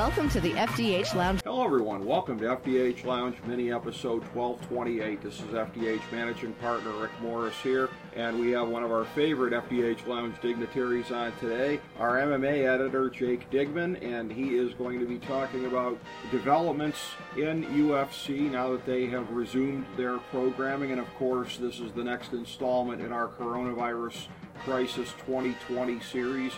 [0.00, 1.42] Welcome to the FDH Lounge.
[1.44, 2.06] Hello, everyone.
[2.06, 5.20] Welcome to FDH Lounge mini episode 1228.
[5.20, 9.52] This is FDH managing partner Rick Morris here, and we have one of our favorite
[9.52, 15.06] FDH Lounge dignitaries on today, our MMA editor Jake Digman, and he is going to
[15.06, 15.98] be talking about
[16.30, 21.92] developments in UFC now that they have resumed their programming, and of course, this is
[21.92, 24.28] the next installment in our coronavirus
[24.64, 26.52] crisis 2020 series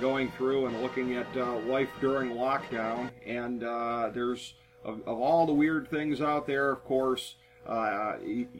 [0.00, 3.10] going through and looking at uh, life during lockdown.
[3.26, 7.34] And uh, there's, of, of, all the weird things out there, of course,
[7.66, 8.14] uh,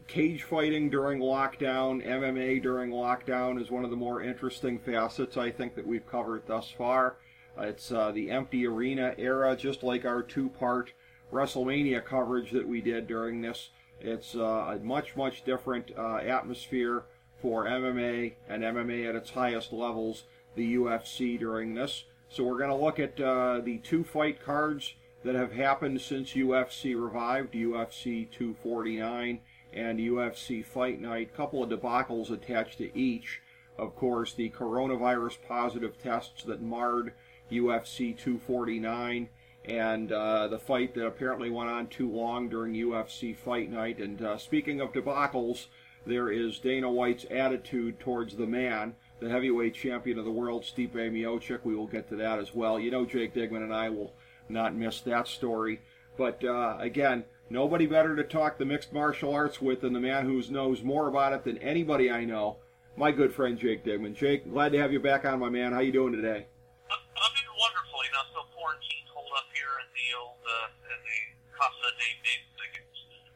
[0.06, 5.50] cage fighting during lockdown, MMA during lockdown is one of the more interesting facets I
[5.50, 7.16] think that we've covered thus far.
[7.58, 10.92] it's uh, the empty arena era, just like our two part
[11.32, 13.70] WrestleMania coverage that we did during this.
[14.00, 17.04] It's uh, a much, much different uh, atmosphere
[17.40, 20.24] for MMA and MMA at its highest levels
[20.58, 22.04] the UFC during this.
[22.28, 26.32] So we're going to look at uh, the two fight cards that have happened since
[26.32, 29.40] UFC revived, UFC 249
[29.72, 31.34] and UFC Fight Night.
[31.34, 33.40] Couple of debacles attached to each.
[33.78, 37.12] Of course, the coronavirus positive tests that marred
[37.50, 39.28] UFC 249
[39.64, 43.98] and uh, the fight that apparently went on too long during UFC Fight Night.
[43.98, 45.66] And uh, speaking of debacles,
[46.06, 50.94] there is Dana White's attitude towards the man the heavyweight champion of the world, Stipe
[50.94, 51.60] Miocic.
[51.64, 52.78] We will get to that as well.
[52.78, 54.12] You know, Jake Digman and I will
[54.48, 55.80] not miss that story.
[56.16, 60.26] But uh, again, nobody better to talk the mixed martial arts with than the man
[60.26, 62.56] who knows more about it than anybody I know,
[62.96, 64.14] my good friend Jake Digman.
[64.14, 65.72] Jake, glad to have you back on, my man.
[65.72, 66.46] How you doing today?
[66.90, 68.02] I'm doing wonderful.
[68.02, 71.18] You so quarantine hold up here in the old uh, in the
[71.54, 72.82] Casa de David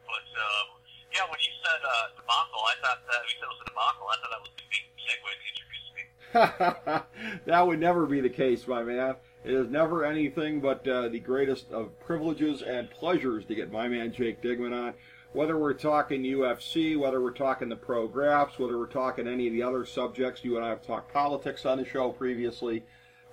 [0.06, 0.66] But um,
[1.14, 4.06] yeah, when you said uh, debacle, I thought that you said it was a debacle.
[4.10, 5.62] I thought that was the big segue to
[7.44, 9.16] that would never be the case, my man.
[9.44, 13.88] It is never anything but uh, the greatest of privileges and pleasures to get my
[13.88, 14.94] man Jake Digman on.
[15.34, 19.53] Whether we're talking UFC, whether we're talking the pro graphs, whether we're talking any of
[19.53, 22.82] the other subjects, you and I have talked politics on the show previously.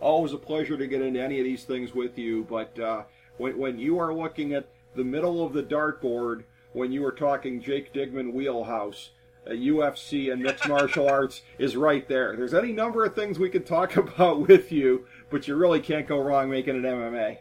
[0.02, 2.46] Always a pleasure to get into any of these things with you.
[2.50, 3.04] But uh,
[3.38, 6.44] when, when you are looking at the middle of the dartboard,
[6.74, 9.12] when you are talking Jake Digman wheelhouse,
[9.56, 12.36] UFC and mixed martial arts is right there.
[12.36, 16.08] There's any number of things we could talk about with you, but you really can't
[16.08, 17.38] go wrong making an MMA.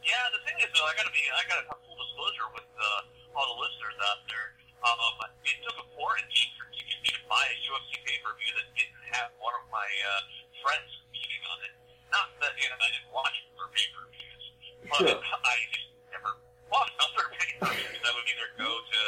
[0.00, 3.36] Yeah, the thing is, though, I gotta be, I gotta have full disclosure with uh,
[3.36, 4.56] all the listeners out there.
[4.80, 6.80] Um, it took a quarantine for me
[7.12, 10.24] to buy a UFC pay per view that didn't have one of my uh,
[10.64, 11.72] friends competing on it.
[12.08, 14.44] Not that you know, I didn't watch their pay per views,
[14.88, 15.20] but sure.
[15.20, 16.40] I just never
[16.72, 18.00] watched other pay per views.
[18.00, 18.99] I would either go to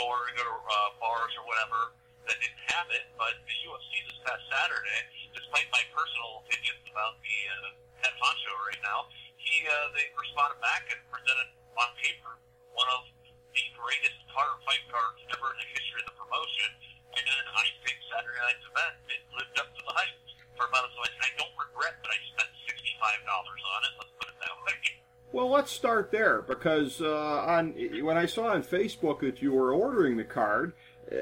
[0.00, 1.92] store and go to uh, bars or whatever
[2.24, 3.04] that didn't have it.
[3.20, 5.00] But the UFC this past Saturday,
[5.36, 10.56] despite my personal opinions about the uh, head honcho right now, he uh, they responded
[10.64, 12.32] back and presented on paper
[12.72, 13.12] one of
[13.52, 16.70] the greatest hard fight cards ever in the history of the promotion.
[17.12, 20.16] And I think Saturday night's event it lived up to the hype
[20.56, 21.12] for about as much.
[21.20, 23.92] I don't regret that I spent sixty five dollars on it.
[24.00, 24.80] Let's put it that way.
[25.32, 29.72] Well, let's start there because uh, on when I saw on Facebook that you were
[29.72, 30.72] ordering the card,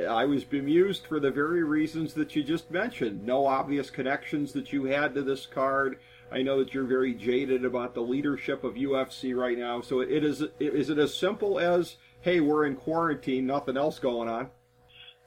[0.09, 3.25] I was bemused for the very reasons that you just mentioned.
[3.25, 5.99] No obvious connections that you had to this card.
[6.33, 9.83] I know that you're very jaded about the leadership of UFC right now.
[9.83, 14.29] So it is is it as simple as hey, we're in quarantine, nothing else going
[14.29, 14.45] on?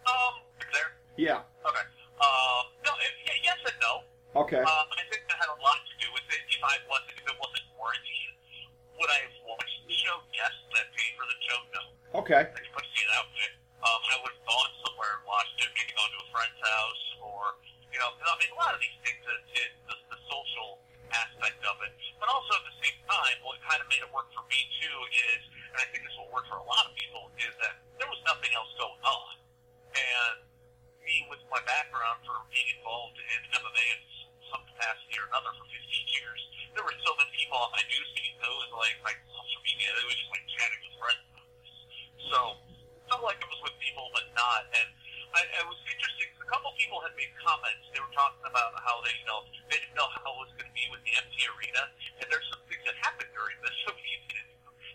[0.09, 0.33] Um,
[0.73, 0.97] there.
[1.17, 1.41] Yeah.
[1.65, 1.85] Okay.
[2.19, 4.41] Uh, no, it, yes and no.
[4.41, 4.57] Okay.
[4.57, 6.41] Uh, I think that had a lot to do with it.
[6.49, 8.31] If I wasn't, if it wasn't quarantine
[9.01, 10.21] would I have watched the show?
[10.29, 10.53] Yes.
[10.69, 11.57] Would I pay for the show?
[11.73, 11.81] No.
[12.31, 12.47] Okay.
[12.47, 13.51] I put it that way.
[13.83, 17.03] Um, I would have gone somewhere and watched it, maybe gone to a friend's house,
[17.19, 17.59] or
[17.91, 20.79] you know, I mean, a lot of these things is, is the, the social
[21.11, 21.91] aspect of it,
[22.23, 24.97] but also at the same time, what kind of made it work for me too
[25.11, 25.43] is,
[25.75, 28.23] and I think this will work for a lot of people, is that there was
[28.23, 29.35] nothing else going on,
[29.91, 30.47] and
[31.03, 34.01] me with my background for being involved in MMA in
[34.47, 35.83] some capacity or another for 15
[36.15, 36.39] years,
[36.79, 37.59] there were so many people
[38.81, 39.93] like my social media.
[39.93, 41.31] It was just like chatting with friends.
[42.31, 42.39] So
[43.11, 44.65] felt like it was with people, but not.
[44.71, 44.89] And
[45.37, 46.31] I, it was interesting.
[46.39, 47.85] A couple people had made comments.
[47.93, 50.71] They were talking about how they, you know, they didn't know how it was going
[50.71, 51.93] to be with the empty arena.
[52.23, 53.75] And there's some things that happened during this.
[53.83, 54.47] So we did.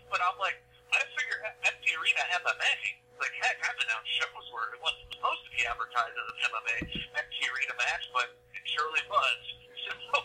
[0.09, 0.57] But I'm like,
[0.91, 2.73] I figure empty arena MMA.
[3.21, 6.37] Like heck, I've been on shows where it wasn't supposed to be advertised as an
[6.53, 6.75] MMA
[7.17, 9.41] empty arena match, but it surely was.
[9.87, 10.19] So,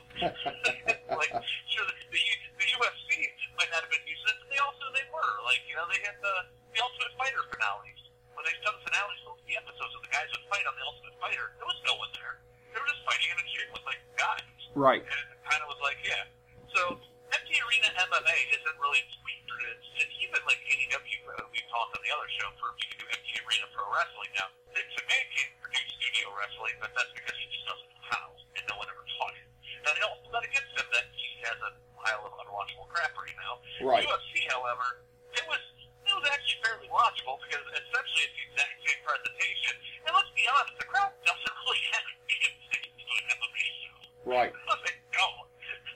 [1.22, 1.34] like,
[1.70, 2.22] sure, the, the,
[2.58, 5.34] the UFC might not have been using it, but they also they were.
[5.46, 8.00] Like, you know, they had the the Ultimate Fighter finales.
[8.32, 11.16] When they done finales of the episodes of the guys would fight on the Ultimate
[11.20, 12.40] Fighter, there was no one there.
[12.72, 14.48] They were just fighting in a gym with like guys.
[14.72, 15.04] Right.
[15.04, 16.24] And it kind of was like, yeah.
[16.72, 16.96] So
[17.36, 19.62] empty arena MMA isn't really featured.
[19.76, 21.20] It's, it's even like AEW.
[21.28, 24.32] Uh, we've talked on the other show for you can do empty arena pro wrestling
[24.36, 24.48] now.
[24.76, 28.26] Vince McMahon can't produce studio wrestling, but that's because he just doesn't know how,
[28.60, 29.48] and no one ever taught him.
[29.88, 33.36] And I don't not against him that he has a pile of unwatchable crap right
[33.40, 33.64] now.
[33.80, 34.04] Right.
[34.04, 35.60] UFC, however, it was
[36.04, 39.74] it was actually fairly watchable because essentially it's the exact same presentation.
[40.04, 43.26] And let's be honest, the crowd doesn't really have a damn thing to do with
[43.32, 43.96] MMA show.
[44.28, 44.52] Right.
[44.52, 45.48] They don't.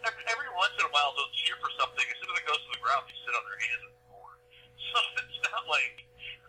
[0.06, 2.04] Every once in a while they'll cheer for something.
[2.06, 4.30] As soon as it goes to the ground, they sit on their hands and roar.
[4.80, 6.06] So it's not like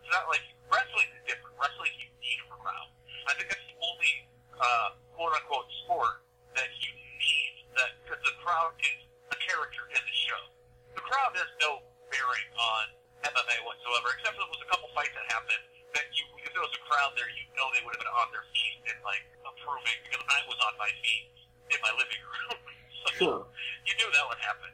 [0.08, 1.52] it's not like wrestling is different.
[1.58, 2.88] Wrestling you need a crowd.
[3.28, 4.14] I think that's the only
[4.56, 6.24] uh, quote unquote sport
[6.56, 9.00] that you need that because the crowd is
[9.34, 10.42] a character in the show.
[10.96, 12.84] The crowd has no bearing on
[13.20, 16.64] MMA whatsoever, except for there was a couple fights that happened that you, if there
[16.64, 19.24] was a crowd there, you know they would have been on their feet and like
[19.44, 21.28] approving because I was on my feet
[21.68, 22.56] in my living room.
[23.04, 23.40] so Sure.
[23.84, 24.72] You knew that would happen.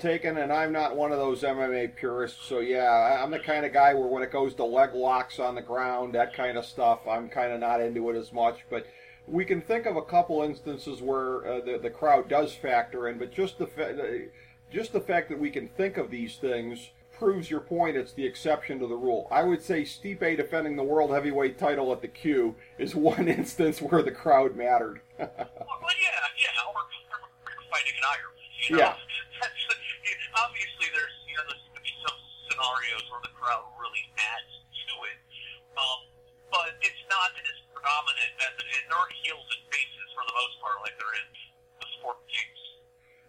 [0.00, 3.72] Taken, and I'm not one of those MMA purists, so yeah, I'm the kind of
[3.72, 7.00] guy where when it goes to leg locks on the ground, that kind of stuff,
[7.08, 8.64] I'm kind of not into it as much.
[8.70, 8.86] But
[9.26, 13.18] we can think of a couple instances where uh, the the crowd does factor in,
[13.18, 14.26] but just the fa-
[14.70, 17.96] just the fact that we can think of these things proves your point.
[17.96, 19.26] It's the exception to the rule.
[19.30, 23.80] I would say Stipe defending the world heavyweight title at the Q is one instance
[23.80, 25.00] where the crowd mattered.
[25.18, 28.36] Well, well, yeah, yeah, or, or fighting in Ireland.
[28.68, 28.82] You know?
[28.82, 28.94] Yeah.
[29.40, 29.66] That's,
[30.36, 32.18] obviously, there's you know there's going to be some
[32.56, 35.18] scenarios where the crowd really adds to it,
[35.76, 36.00] um,
[36.48, 38.82] but it's not as predominant as it is.
[38.88, 41.28] There aren't heels and faces for the most part, like there is
[41.84, 42.60] the sport games.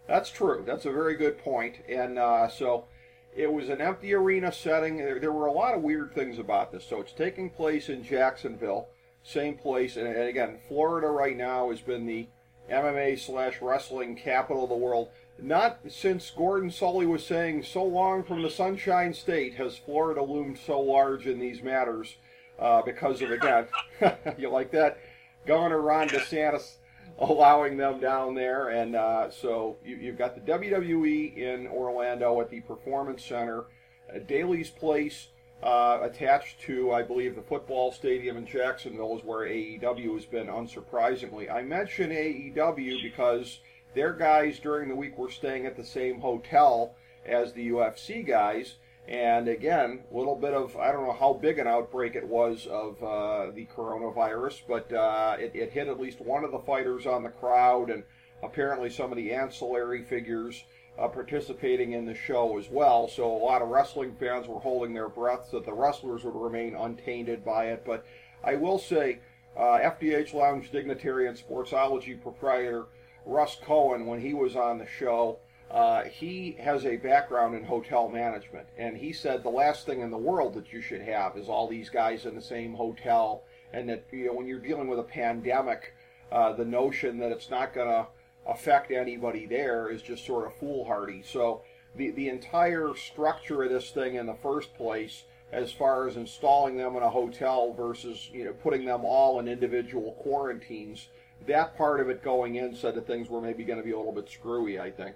[0.07, 0.63] That's true.
[0.63, 1.83] That's a very good point.
[1.91, 2.87] And uh, so
[3.35, 4.97] it was an empty arena setting.
[4.97, 6.87] There, there were a lot of weird things about this.
[6.87, 8.87] So it's taking place in Jacksonville,
[9.23, 9.97] same place.
[9.97, 12.27] And, and again, Florida right now has been the
[12.71, 15.09] MMA slash wrestling capital of the world.
[15.39, 20.57] Not since Gordon Solie was saying, so long from the Sunshine State has Florida loomed
[20.57, 22.15] so large in these matters
[22.59, 23.67] uh, because of, again,
[24.37, 24.99] you like that?
[25.45, 26.77] Governor Ron DeSantis
[27.19, 28.69] allowing them down there.
[28.69, 33.65] And uh, so you, you've got the WWE in Orlando at the Performance Center,
[34.13, 35.27] uh, Daily's Place
[35.63, 40.47] uh, attached to, I believe, the football stadium in Jacksonville is where AEW has been,
[40.47, 41.51] unsurprisingly.
[41.51, 43.59] I mention AEW because
[43.93, 46.95] their guys during the week were staying at the same hotel
[47.25, 48.75] as the UFC guys.
[49.07, 52.67] And again, a little bit of, I don't know how big an outbreak it was
[52.67, 57.05] of uh, the coronavirus, but uh, it, it hit at least one of the fighters
[57.05, 58.03] on the crowd, and
[58.43, 60.63] apparently some of the ancillary figures
[60.99, 63.07] uh, participating in the show as well.
[63.07, 66.75] So a lot of wrestling fans were holding their breaths that the wrestlers would remain
[66.75, 67.83] untainted by it.
[67.85, 68.05] But
[68.43, 69.19] I will say,
[69.55, 72.85] uh, FDH Lounge dignitary and sportsology proprietor
[73.27, 78.07] Russ Cohen, when he was on the show, uh, he has a background in hotel
[78.07, 81.49] management, and he said the last thing in the world that you should have is
[81.49, 83.43] all these guys in the same hotel,
[83.73, 85.93] and that you know when you're dealing with a pandemic,
[86.31, 88.07] uh, the notion that it's not going to
[88.47, 91.21] affect anybody there is just sort of foolhardy.
[91.21, 91.63] So
[91.97, 96.77] the the entire structure of this thing in the first place, as far as installing
[96.77, 101.09] them in a hotel versus you know putting them all in individual quarantines,
[101.45, 103.97] that part of it going in said that things were maybe going to be a
[103.97, 104.79] little bit screwy.
[104.79, 105.15] I think.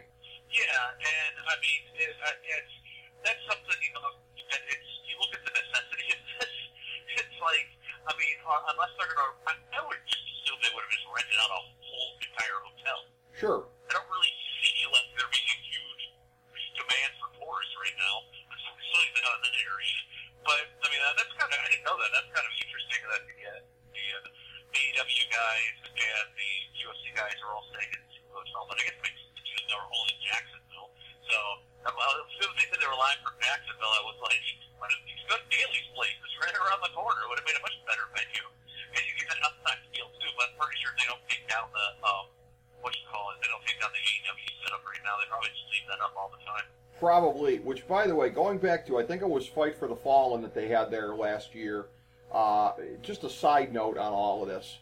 [0.52, 2.76] Yeah, and I mean, it, it's
[3.26, 4.20] that's something you know.
[4.36, 6.54] It's you look at the necessity of this.
[7.12, 7.68] It's like,
[8.08, 11.04] I mean, uh, unless they're gonna, I, I would just assume they would have just
[11.12, 13.00] rented out a whole entire hotel.
[13.36, 13.60] Sure.
[13.68, 14.32] I don't really
[14.64, 16.04] see like there being a huge
[16.80, 18.16] demand for tourists right now,
[18.48, 20.00] especially not in that area.
[20.48, 22.12] But I mean, that, that's kind of I didn't know that.
[22.16, 23.60] That's kind of interesting that the uh,
[23.92, 28.72] the uh, AEW guys and the UFC guys are all staying in the same hotel.
[28.72, 30.90] But I guess it makes sense because they were all in Jacksonville.
[31.82, 34.38] Um, as soon as they said they were live from Jacksonville, I was like,
[34.78, 36.18] why don't you go to Daily's place?
[36.22, 37.26] It's right around the corner.
[37.26, 38.48] It would have made a much better venue.
[38.94, 40.32] And you get that outside feel too.
[40.38, 42.26] But I'm pretty sure they don't take down the um,
[42.86, 43.42] what you call it.
[43.42, 45.18] They don't take down the AEW setup right now.
[45.18, 46.68] They probably just leave that up all the time.
[47.02, 49.98] probably, which by the way, going back to, I think it was Fight for the
[49.98, 51.90] Fallen that they had there last year.
[52.32, 54.78] Uh, just a side note on all of this.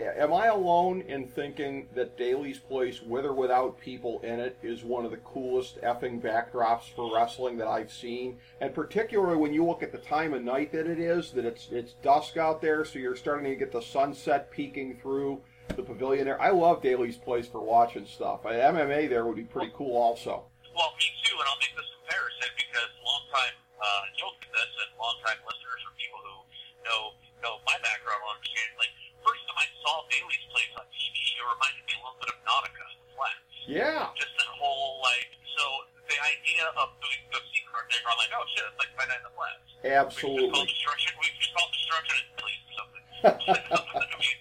[0.00, 4.82] Am I alone in thinking that Daily's Place, with or without people in it, is
[4.82, 8.38] one of the coolest effing backdrops for wrestling that I've seen?
[8.60, 11.68] And particularly when you look at the time of night that it is, that it's
[11.70, 15.40] it's dusk out there, so you're starting to get the sunset peeking through
[15.76, 16.40] the pavilion there.
[16.40, 18.42] I love Daily's Place for watching stuff.
[18.42, 20.44] MMA there would be pretty cool also.
[20.74, 24.90] Well, me too, and I'll make this comparison because longtime uh, you'll get this, and
[24.98, 26.36] longtime listeners or people who
[26.84, 27.00] know
[27.40, 28.70] know my background will understand.
[28.76, 28.92] Like
[29.24, 32.38] first time I saw Daly's Place on TV, it reminded me a little bit of
[32.44, 33.52] Nautica, the Flats.
[33.68, 34.00] Yeah.
[34.16, 35.64] Just that whole like so
[36.10, 39.22] the idea of doing the secret thing, I'm like, oh shit, it's like Fight Night
[39.22, 39.64] in the Flats.
[39.80, 40.50] We just Absolutely.
[40.50, 43.04] We just call destruction and Daily's or something.
[43.22, 44.38] I mean,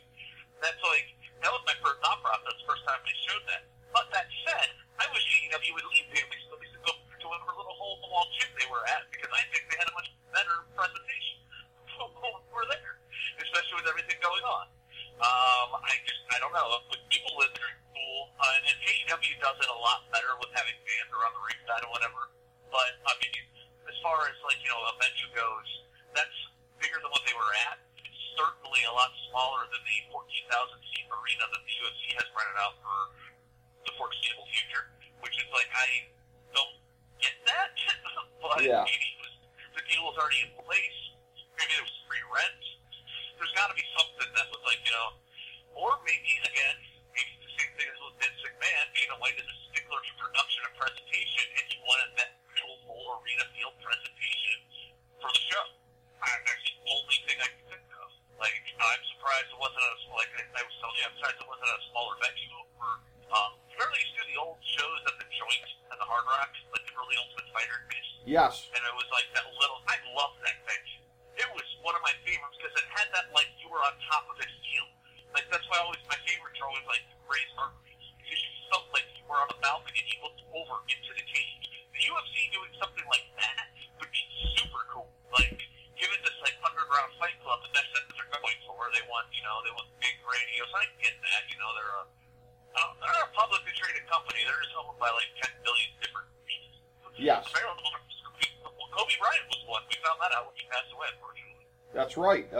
[0.65, 1.07] that's like
[1.45, 2.57] that was my first thought process.
[2.65, 3.69] First time they showed that.
[3.93, 7.77] But that said, I wish AEW would leave Daily's Place to go to whatever little
[7.77, 10.09] hole in the wall gym they were at because I think they had a much
[10.33, 11.37] better presentation
[12.01, 12.97] when we were there,
[13.45, 14.65] especially with everything going on.
[15.21, 16.81] Um, I just I don't know.
[16.89, 18.33] With people live there, it's cool.
[18.41, 21.93] Uh, and AEW does it a lot better with having fans around the ringside or
[21.93, 22.33] whatever.
[22.73, 23.37] But I mean,
[23.85, 25.67] as far as like you know a venue goes,
[26.15, 26.37] that's
[26.79, 27.83] bigger than what they were at.
[27.99, 30.23] It's certainly a lot smaller than the 14,000
[30.95, 32.97] seat arena that the UFC has rented out for
[33.83, 34.87] the foreseeable future.
[35.19, 36.07] Which is like I
[36.55, 36.79] don't
[37.19, 37.75] get that,
[38.39, 38.87] but Yeah.
[38.87, 39.33] maybe it was,
[39.75, 40.99] the deal was already in place.
[41.59, 42.63] Maybe there was free rent.
[43.35, 45.09] There's got to be something that was like you know,
[45.75, 46.77] or maybe again,
[47.15, 48.85] maybe the same thing as with Vince McMahon.
[48.95, 49.35] Dana White
[49.89, 54.57] a production and presentation, and he wanted that full full arena field presentation
[55.17, 55.65] for the show.
[56.21, 58.09] I, that's the only thing I can think of.
[58.37, 61.71] Like I'm surprised it wasn't a like I was telling you, I'm surprised it wasn't
[61.73, 62.59] a smaller venue.
[62.77, 62.89] Or
[63.33, 66.53] um, they used to do the old shows at the Joint and the Hard Rock,
[66.69, 67.79] like the early Ultimate Fighter
[68.29, 68.68] Yes.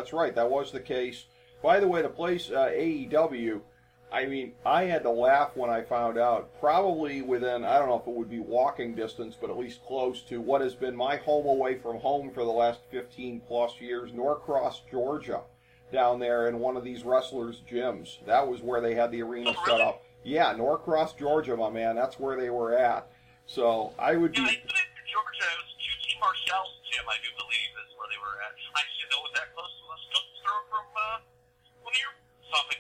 [0.10, 0.34] That's right.
[0.34, 1.26] That was the case.
[1.62, 3.62] By the way, the place uh, AEW.
[4.12, 6.60] I mean, I had to laugh when I found out.
[6.60, 10.24] Probably within I don't know if it would be walking distance, but at least close
[10.24, 14.12] to what has been my home away from home for the last 15 plus years,
[14.12, 15.42] Norcross, Georgia,
[15.94, 18.18] down there in one of these wrestlers' gyms.
[18.26, 20.04] That was where they had the arena set up.
[20.24, 21.96] Yeah, Norcross, Georgia, my man.
[21.96, 23.12] That's where they were at.
[23.46, 24.42] So I would be.
[24.42, 24.48] Yeah.
[24.48, 24.58] I
[25.06, 28.58] Georgia, it was QT Marshall's gym, I do believe, is where they were at.
[28.74, 31.18] I should know it was that close to the stone's throw from uh,
[31.86, 31.94] one
[32.50, 32.80] stomping.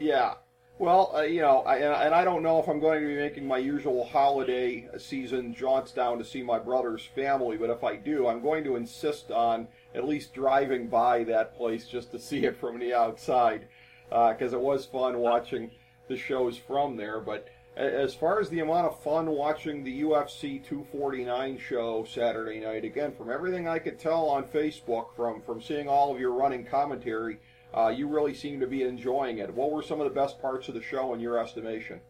[0.00, 0.34] Yeah.
[0.78, 3.46] Well, uh, you know, I, and I don't know if I'm going to be making
[3.46, 8.26] my usual holiday season jaunts down to see my brother's family, but if I do,
[8.26, 12.56] I'm going to insist on at least driving by that place just to see it
[12.56, 13.68] from the outside,
[14.08, 15.70] because it was fun watching
[16.08, 17.20] the shows from there.
[17.20, 22.84] But as far as the amount of fun watching the UFC 249 show Saturday night,
[22.84, 26.64] again, from everything I could tell on Facebook, from from seeing all of your running
[26.64, 27.38] commentary,
[27.74, 29.52] uh, you really seem to be enjoying it.
[29.52, 32.00] What were some of the best parts of the show in your estimation?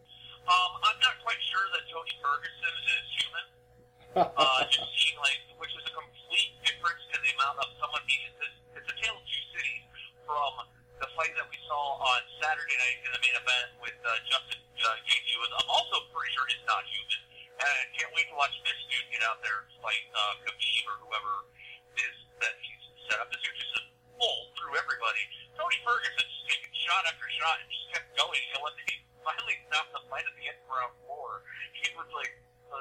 [0.43, 3.45] Um, I'm not quite sure that Tony Ferguson is human.
[4.37, 8.29] Uh, just seeing like, which is a complete difference in the amount of someone being.
[8.29, 9.83] It's, it's a tale of two cities
[10.27, 10.69] from
[11.01, 14.61] the fight that we saw on Saturday night in the main event with uh, Justin
[14.85, 15.33] uh, Gaethje.
[15.33, 17.19] I'm also pretty sure he's not human,
[17.57, 20.97] and can't wait to watch this dude get out there and fight uh, Khabib or
[21.09, 21.33] whoever
[21.97, 23.33] it is that he's set up.
[23.33, 23.81] This dude just
[24.13, 25.23] pulled through everybody.
[25.57, 26.73] Tony Ferguson just taking
[27.43, 28.39] shot and just kept going.
[28.55, 31.43] And when he finally stopped the fight at the end of round four,
[31.75, 32.31] he was like,
[32.71, 32.79] uh,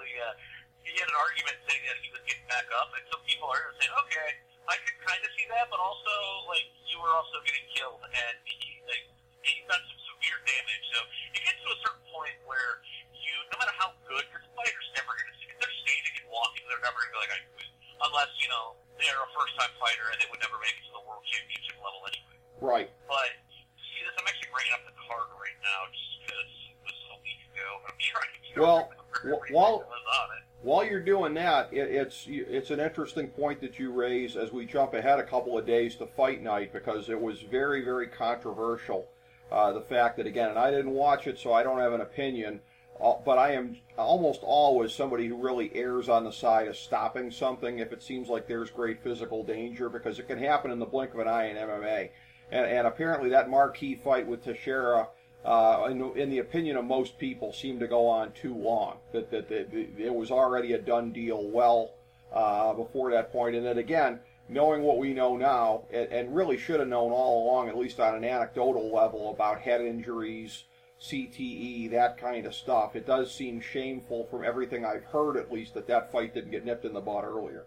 [0.87, 3.75] he had an argument saying that he was getting back up, and some people are
[3.83, 4.28] saying, okay,
[4.71, 6.14] I could kind of see that, but also
[6.47, 9.04] like you were also getting killed, and he like
[9.42, 10.85] he's done some severe damage.
[10.95, 10.99] So
[11.35, 12.83] it gets to a certain point where
[13.14, 16.26] you, no matter how good, because the fighter's never going to, if they're standing and
[16.31, 17.71] walking, they're never going to be like I quit,
[18.07, 21.02] unless you know they're a first-time fighter and they would never make it to the
[21.07, 22.38] world championship level anyway.
[22.62, 22.88] Right.
[23.11, 23.31] But
[23.78, 27.19] see this, I'm actually bringing up the card right now just because it was a
[27.23, 27.66] week ago.
[27.87, 30.43] I'm trying to Well, remember wh- everything while- that was on it.
[30.62, 34.64] While you're doing that, it, it's it's an interesting point that you raise as we
[34.66, 39.06] jump ahead a couple of days to fight night because it was very very controversial.
[39.50, 42.00] Uh, the fact that again, and I didn't watch it, so I don't have an
[42.00, 42.61] opinion.
[43.00, 47.30] uh, but I am almost always somebody who really errs on the side of stopping
[47.30, 50.87] something if it seems like there's great physical danger because it can happen in the
[50.87, 52.11] blink of an eye in MMA.
[52.50, 55.09] And, and apparently that marquee fight with Teixeira,
[55.44, 58.99] uh, in, in, the opinion of most people, seemed to go on too long.
[59.12, 61.94] That, that, that, that it was already a done deal well
[62.32, 63.56] uh, before that point.
[63.56, 67.44] And then again, knowing what we know now, and, and really should have known all
[67.44, 70.64] along, at least on an anecdotal level, about head injuries,
[71.00, 72.94] CTE, that kind of stuff.
[72.94, 76.64] It does seem shameful from everything I've heard, at least, that that fight didn't get
[76.64, 77.66] nipped in the bud earlier.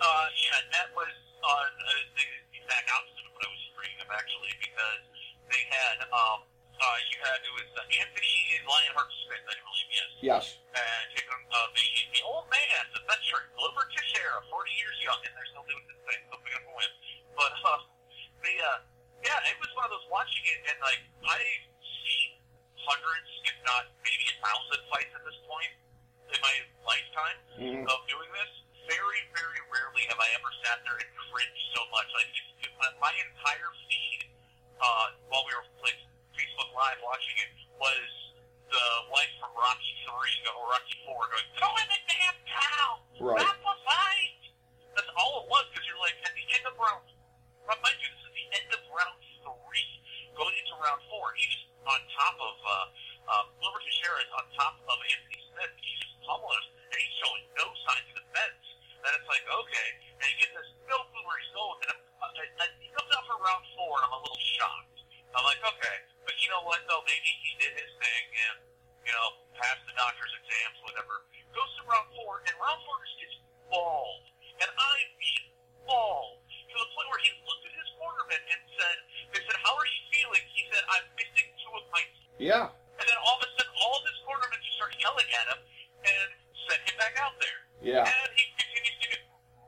[0.00, 1.12] Uh, yeah, that was
[1.42, 2.26] on uh, the
[2.56, 5.02] exact opposite of what I was reading of, actually, because
[5.50, 10.60] they had, um, uh, you had, it was uh, Anthony Lionheart Smith, I believe, yes.
[10.72, 15.32] And taking uh, the, the old man, the veteran, Glover Teixeira, 40 years young, and
[15.34, 16.92] they're still doing this thing, up a win.
[17.34, 17.80] But, uh,
[18.44, 18.78] the, uh,
[19.24, 22.40] yeah, it was one of those watching it, and, like, I've seen
[22.86, 25.72] hundreds, if not maybe a thousand fights at this point
[26.32, 27.84] in my lifetime mm-hmm.
[27.86, 28.52] of doing this.
[28.88, 32.10] Very, very rarely have I ever sat there and cringed so much.
[32.10, 34.26] Like it, it, my entire feed
[34.82, 35.94] uh, while we were like
[36.34, 38.09] Facebook Live watching it was the wife from
[40.40, 42.88] Rocky Three or Rocky Four going, "Go in the damn cow!
[43.20, 43.40] Right.
[43.44, 44.40] Stop the fight!"
[44.96, 47.04] That's all it was because you're like at the end of round.
[47.68, 49.90] Mind you, this is the end of round three,
[50.34, 51.30] going into round four.
[51.38, 52.86] He's on top of uh,
[53.30, 55.72] um, Glover Teixeira is on top of Anthony Smith.
[55.78, 58.64] He's just pummeling us, and he's showing no signs of defense.
[59.00, 61.78] And it's like, okay, and he gets this no clue where he's going.
[61.88, 64.98] And, uh, and he comes out for round four, and I'm a little shocked.
[65.30, 67.06] I'm like, okay, but you know what though?
[67.06, 68.56] Maybe he did his thing and
[69.06, 71.22] you know passed the doctor's exams, whatever.
[71.54, 73.36] Goes to round four, and round four just gets
[73.70, 74.26] bald,
[74.58, 75.54] and I mean
[75.86, 78.96] bald to the point where he looked at his cornerman and said,
[79.32, 82.02] "They said, how are you feeling?" He said, "I'm missing two of my
[82.40, 82.72] yeah.
[82.72, 85.60] And then all of a sudden, all of his cornermen just start yelling at him
[86.08, 86.28] and
[86.68, 87.60] send him back out there.
[87.84, 88.08] Yeah.
[88.08, 89.22] And he continues to get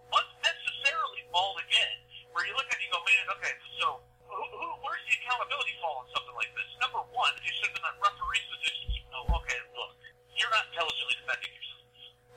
[0.09, 1.97] unnecessarily bald again.
[2.33, 5.77] Where you look at it, you go, man, okay, so who, who, where's the accountability
[5.85, 6.65] fall on something like this?
[6.81, 8.89] Number one, he should have been in referee's position.
[8.89, 9.93] You know, okay, look,
[10.33, 11.85] you're not intelligently defending yourself.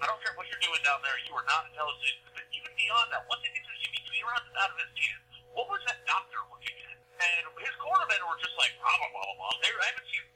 [0.03, 1.15] I don't care what you're doing down there.
[1.23, 2.27] You are not intelligent.
[2.35, 4.91] But even beyond that, one thing is you need to be around out of his
[4.99, 5.21] hand.
[5.55, 6.99] What was that doctor looking at?
[7.15, 9.55] And his cornermen were just like, blah, blah, blah, blah.
[9.63, 10.27] They, I haven't seen,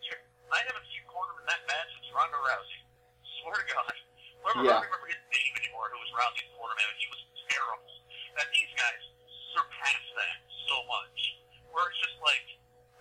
[0.50, 2.82] I haven't seen cornermen that bad since Ronda Rousey.
[3.44, 3.96] Swear to God.
[4.42, 4.80] Remember, yeah.
[4.80, 7.94] I don't remember his name anymore, who was Rousey's cornerman, and he was terrible.
[8.40, 9.02] And these guys
[9.54, 10.40] surpass that
[10.72, 11.20] so much.
[11.70, 12.48] Where it's just like,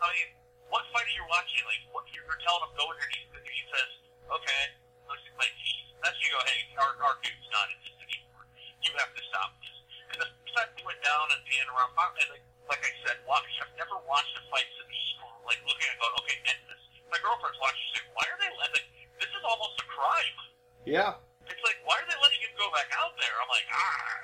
[0.02, 0.28] I mean,
[0.68, 1.62] what fight are you watching?
[1.64, 3.08] Like, what you're telling him, go in there,
[3.40, 3.90] and he says,
[4.28, 4.62] okay,
[5.08, 5.86] let's see my teeth.
[6.04, 8.44] That's you go, hey, our, our dude's not in this anymore.
[8.84, 9.78] You have to stop this.
[10.12, 13.24] And the fact he went down at the end around five, like, like I said,
[13.24, 15.00] watch, I've never watched a fight to be
[15.48, 16.82] like looking at going, okay, end this.
[17.08, 18.84] My girlfriend's watching, she's like, why are they letting,
[19.16, 20.36] this is almost a crime.
[20.84, 21.16] Yeah.
[21.48, 23.32] It's like, why are they letting him go back out there?
[23.40, 24.20] I'm like, ah.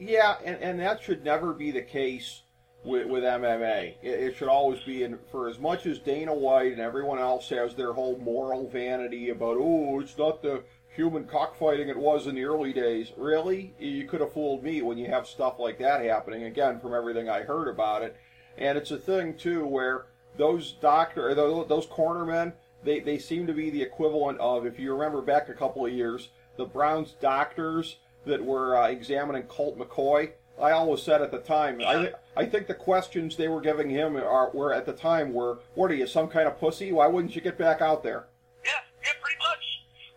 [0.00, 2.42] yeah, and, and that should never be the case
[2.84, 3.94] with, with MMA.
[4.02, 7.48] It, it should always be, and for as much as Dana White and everyone else
[7.50, 10.62] has their whole moral vanity about, oh, it's not the
[10.94, 13.12] human cockfighting it was in the early days.
[13.16, 13.74] Really?
[13.78, 17.28] You could have fooled me when you have stuff like that happening, again, from everything
[17.28, 18.16] I heard about it.
[18.56, 22.52] And it's a thing, too, where those doctor, those cornermen,
[22.84, 25.92] they, they seem to be the equivalent of, if you remember back a couple of
[25.92, 30.32] years, the Browns doctors that were uh, examining Colt McCoy.
[30.60, 33.88] I always said at the time, I, th- I think the questions they were giving
[33.90, 36.92] him are, were at the time were, what are you, some kind of pussy?
[36.92, 38.26] Why wouldn't you get back out there?
[38.64, 39.64] Yeah, yeah, pretty much.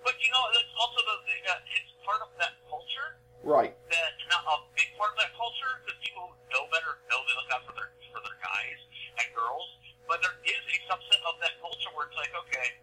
[0.04, 3.22] But you know, that's also the, the uh, it's part of that culture.
[3.46, 3.78] Right.
[3.94, 7.36] That not a big part of that culture because people who know better know they
[7.38, 8.80] look out for their for their guys
[9.22, 9.70] and girls.
[10.10, 12.82] But there is a subset of that culture where it's like, okay,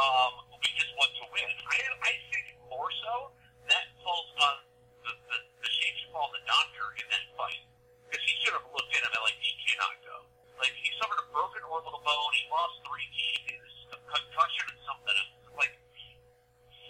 [0.00, 1.48] um, we just want to win.
[1.68, 3.36] I I think more so
[3.68, 4.56] that falls on
[5.04, 7.60] the the, the shame should fall on the doctor in that fight
[8.08, 10.16] because he should have looked at him and like he cannot go.
[10.56, 15.12] Like he suffered a broken orbital bone, he lost three teeth, a concussion and something
[15.12, 15.44] else.
[15.60, 15.74] Like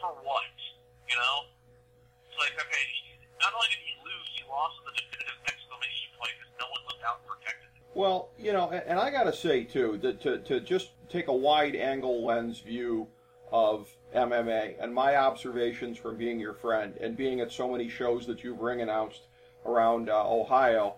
[0.01, 0.53] for what?
[1.09, 1.37] You know?
[2.29, 2.85] It's like, okay,
[3.41, 7.05] not only did he lose, he lost the definitive exclamation point because no one looked
[7.07, 7.85] out and protected him.
[7.95, 11.33] Well, you know, and I got to say, too, that to, to just take a
[11.33, 13.09] wide angle lens view
[13.53, 18.27] of MMA and my observations from being your friend and being at so many shows
[18.27, 19.23] that you've ring announced
[19.67, 20.95] around uh, Ohio,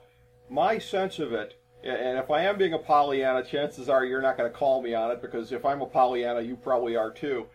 [0.50, 4.36] my sense of it, and if I am being a Pollyanna, chances are you're not
[4.36, 7.46] going to call me on it because if I'm a Pollyanna, you probably are too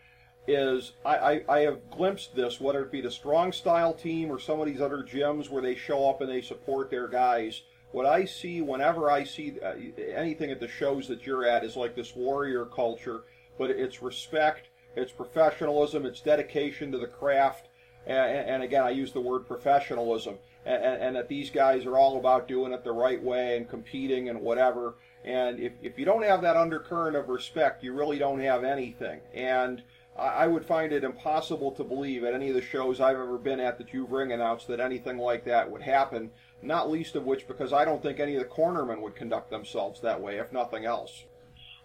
[0.47, 4.39] is I, I, I, have glimpsed this, whether it be the strong style team or
[4.39, 7.61] some of these other gyms where they show up and they support their guys.
[7.91, 9.73] What I see whenever I see uh,
[10.15, 13.23] anything at the shows that you're at is like this warrior culture
[13.57, 17.67] but it's respect, it's professionalism, it's dedication to the craft,
[18.07, 22.17] and, and again, I use the word professionalism, and, and, that these guys are all
[22.17, 24.95] about doing it the right way and competing and whatever.
[25.23, 29.21] And if, if you don't have that undercurrent of respect, you really don't have anything.
[29.33, 29.83] And
[30.17, 33.59] I would find it impossible to believe at any of the shows I've ever been
[33.59, 36.31] at that you've ring announced that anything like that would happen.
[36.61, 39.99] Not least of which because I don't think any of the cornermen would conduct themselves
[40.01, 41.25] that way, if nothing else.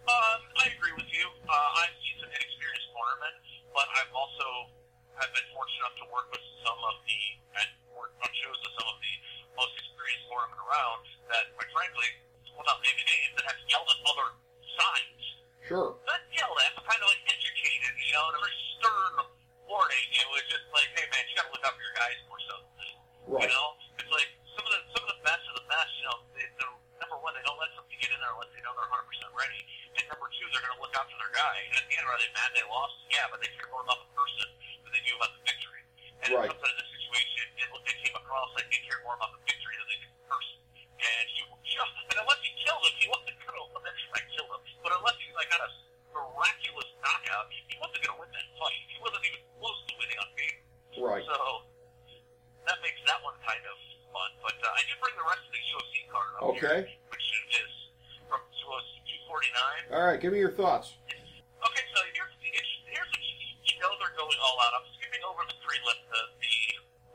[0.07, 1.27] Um, I agree with you.
[1.43, 3.35] Uh, I've seen some inexperienced cornermen,
[3.75, 4.71] but I've also
[5.19, 7.19] have been fortunate enough to work with some of the
[7.59, 9.13] and work on shows with some of the
[9.59, 12.07] most experienced cornermen around that, quite frankly,
[12.55, 14.29] without naming names, that have yelled at other
[14.79, 15.23] sides.
[15.67, 15.99] Sure.
[16.07, 19.13] Not yelled at, but kind of like educated, you know, in a very stern
[19.67, 20.07] warning.
[20.15, 22.39] It was just like, hey man, you got to look out for your guys more
[22.47, 22.55] so.
[23.27, 23.43] Right.
[23.43, 23.67] You know,
[23.99, 25.91] it's like some of the some of the best of the best.
[25.99, 28.63] You know, they, they're number one, they don't let something get in there unless they
[28.63, 28.71] know
[29.37, 29.61] they're 100 percent ready.
[29.97, 31.55] And number two, they're going to look out for their guy.
[31.69, 32.95] And at the end, are they mad they lost?
[33.13, 34.47] Yeah, but they care more about the person
[34.85, 35.81] than they do about the victory.
[36.25, 36.49] And Right.
[36.49, 39.75] sometimes in this situation, it, it came across like they care more about the victory
[39.77, 40.57] than they do the person.
[40.97, 43.65] And you, you know, and unless he killed him, he wasn't going to
[44.13, 44.61] like kill him.
[44.81, 45.69] But unless he like got a
[46.13, 48.81] miraculous knockout, he wasn't going to win that fight.
[48.89, 50.61] He wasn't even close to winning on paper.
[50.97, 51.25] Right.
[51.25, 51.37] So
[52.65, 53.75] that makes that one kind of
[54.13, 54.29] fun.
[54.41, 56.89] But uh, I did bring the rest of the UFC card up Okay.
[56.89, 57.27] here, which
[57.61, 57.71] is
[58.27, 58.85] from was
[59.29, 59.95] 249.
[59.95, 60.99] All right, give me your thoughts.
[61.07, 62.51] Okay, so here's the.
[62.91, 64.75] Here's what you, know they're going all out.
[64.75, 66.55] I'm skipping over the prelim, the, the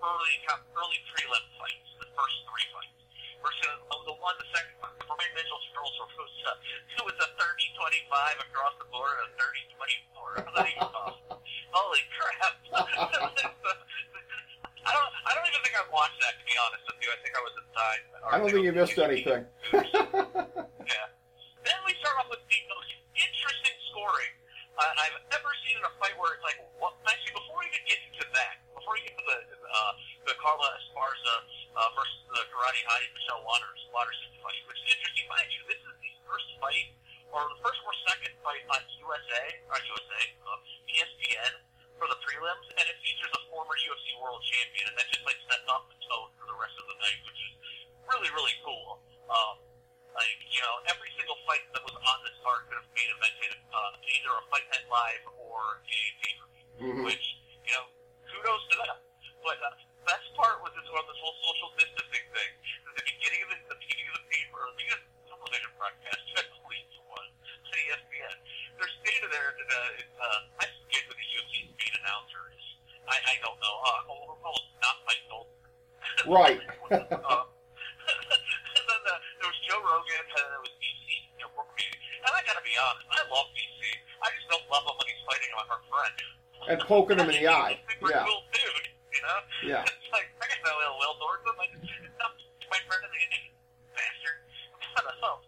[0.01, 3.05] early early prelim fights, the first three fights.
[3.45, 4.97] We're gonna oh, the one, the second one.
[5.05, 6.57] Brian Mitchell Charles was uh,
[6.97, 10.49] it was a 30-25 across the board, a 30-24.
[10.49, 11.45] How that even possible?
[11.77, 12.65] Holy crap!
[14.89, 15.13] I don't.
[15.29, 17.13] I don't even think I watched that to be honest with you.
[17.13, 18.01] I think I was inside.
[18.25, 19.45] I don't think you missed anything.
[20.89, 21.07] Yeah.
[21.63, 24.35] Then we start off with the most interesting scoring
[24.75, 26.99] uh, I've ever seen in a fight where it's like, what?
[27.07, 29.93] Actually, before we even get into that, before we get to the uh,
[30.27, 31.37] the Carla Esparza
[31.79, 35.63] uh, versus the Karate Hottie Michelle Waters Waterson fight, which is interesting, mind you.
[35.71, 36.89] This is the first fight,
[37.31, 40.59] or the first or second fight on USA, or USA, uh,
[40.91, 41.53] ESPN
[41.95, 45.39] for the prelims, and it features a former UFC World Champion, and that just like
[45.47, 47.55] sets off the tone for the rest of the night, which is
[48.11, 48.99] really really cool.
[49.31, 49.63] Um,
[50.19, 53.55] like, you know, every single fight that was on this card could have main evented
[53.71, 57.05] uh, either a Fight Night Live or a pay-per-view, Mhm.
[57.07, 57.25] which,
[57.65, 57.87] you know,
[58.29, 58.99] kudos to them.
[59.47, 62.51] But uh, the best part was this, well, this whole social distancing thing.
[62.93, 65.25] At the beginning of the, the beginning of the paper, or the beginning of the
[65.33, 68.37] television broadcast, I believe it was, on ESPN,
[68.77, 69.81] they're standing there, and uh,
[70.21, 72.65] uh, I forget who the UFC's main announcer is.
[73.09, 73.77] I, I don't know.
[73.81, 75.73] Uh, we'll call it not Mike Goldberg.
[76.29, 76.61] Right.
[76.93, 81.07] um, and then uh, there was Joe Rogan, and then there was DC.
[81.39, 83.81] You know, and I gotta be honest, I love DC.
[84.23, 86.17] I just don't love him when he's fighting my her friend.
[86.71, 87.75] And poking him in the eye.
[87.91, 88.23] Super Yeah.
[88.23, 89.39] cool dude, you know?
[89.67, 89.83] Yeah.
[89.83, 91.59] It's like, I got no ill will towards him.
[91.59, 92.31] I just, it's not
[92.71, 93.23] my friend in the
[93.99, 94.39] bastard.
[94.95, 95.43] But, uh,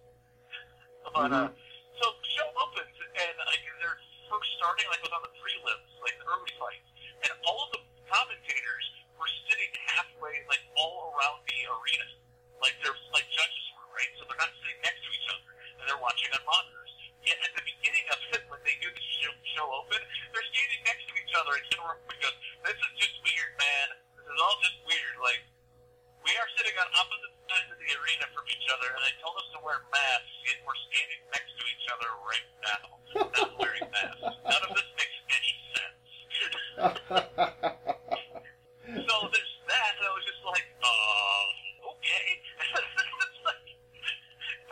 [1.14, 1.54] but, uh, Mhm.
[2.02, 6.18] so the show opens, and like, they're first starting, like, was on the prelims, like,
[6.18, 6.90] the early fights,
[7.22, 8.84] and all of the commentators
[9.14, 12.08] were sitting halfway, like, all around the arena.
[12.58, 14.10] Like, there's, like, judges were, right?
[14.18, 16.90] So they're not sitting next to each other, and they're watching on monitors.
[17.22, 20.00] Yet at the beginning of it, when they do the show, show open,
[20.34, 20.82] they're standing
[21.54, 22.36] next to each other, and Ken Rourke goes,
[22.66, 23.86] this is just weird, man.
[24.18, 25.14] This is all just weird.
[25.22, 25.42] Like,
[26.24, 29.36] we are sitting on opposite sides of the arena from each other, and they told
[29.38, 32.82] us to wear masks, yet we're standing next to each other right now,
[33.38, 34.24] not wearing masks.
[34.24, 36.00] None of this makes any sense.
[39.04, 42.26] so there's that, and I was just like, uh, okay.
[42.74, 43.68] It's like-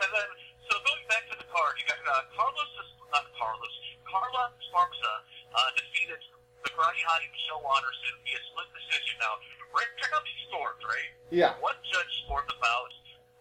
[0.03, 0.29] and then,
[0.67, 2.71] so going back to the card, you got uh, Carlos,
[3.13, 3.75] not Carlos,
[4.09, 5.13] Carla Sparza
[5.53, 6.17] uh, defeated
[6.65, 9.15] the Karate Hottie Michelle Waterson via split decision.
[9.21, 9.37] Now,
[9.73, 11.11] Rick, check out these scores, right?
[11.33, 11.57] Yeah.
[11.61, 12.91] One judge scored about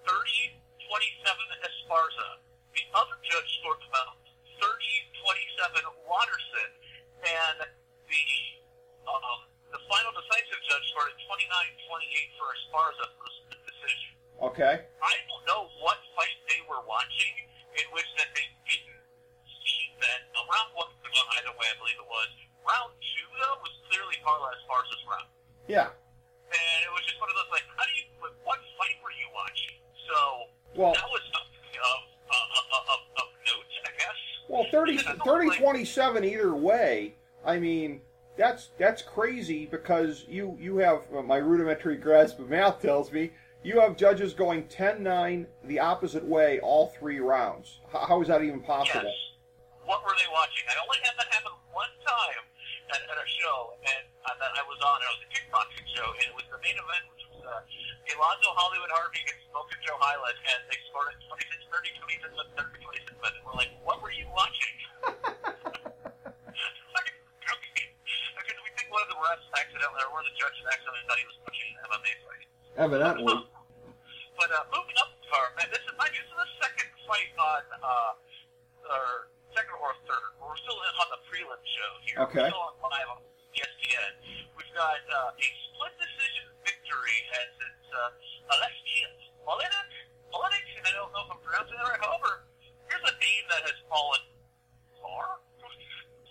[0.08, 2.28] 30 27 Esparza.
[2.76, 4.16] The other judge scored about
[4.60, 4.64] 30
[5.76, 6.70] 27 Waterson.
[7.22, 7.58] And
[8.08, 8.24] the
[9.08, 11.28] um, the final decisive judge scored 29
[11.88, 14.10] 28 for Esparza for a split decision.
[14.42, 14.74] Okay.
[14.98, 17.34] I don't know what fight they were watching
[17.78, 19.00] in which that they didn't
[19.46, 22.28] see that around one well, either way I believe it was.
[22.66, 25.28] Round two though was clearly Carla Esparza's round.
[25.68, 25.88] Yeah.
[26.52, 29.14] And it was just one of those like, how do you what what fight were
[29.14, 29.76] you watching?
[30.10, 30.18] So
[30.76, 34.20] Well, that was something of uh, of, of, of note, I guess.
[34.52, 37.14] well, 30, 30 27 either way.
[37.44, 38.00] I mean,
[38.36, 43.30] that's that's crazy because you you have uh, my rudimentary grasp of math tells me
[43.62, 47.78] you have judges going 10-9 the opposite way all three rounds.
[47.92, 49.06] How, how is that even possible?
[49.06, 49.86] Yes.
[49.86, 50.66] what were they watching?
[50.66, 52.42] I only had that happen one time
[52.90, 54.98] at, at a show, and uh, that I was on.
[54.98, 57.06] It was a kickboxing show, and it was the main event,
[57.52, 61.92] uh, Alonzo Hollywood Harvey against Smoking Joe Hyland, and they scored it 26-30,
[62.56, 64.76] 26-30, 26 But we're like, what were you watching?
[68.32, 71.20] Because we think one of the refs accidentally, or one of the judges accidentally thought
[71.20, 72.46] he was watching an MMA fight.
[72.74, 73.36] Evidently.
[74.34, 77.30] But uh, moving up the card, man, this is my this is the second fight
[77.38, 80.26] on, uh, or second or third.
[80.40, 82.18] We're still on the prelim show here.
[82.26, 82.48] Okay.
[82.48, 83.20] We're still on live on
[83.54, 84.12] ESPN.
[84.58, 85.48] We've got uh, a
[86.92, 89.00] victory as it's uh, Alexei
[89.48, 89.88] Olenek,
[90.28, 92.04] Olenek, and I don't know if I'm pronouncing that right.
[92.04, 92.44] However,
[92.84, 94.20] here's a name that has fallen
[95.00, 95.40] far.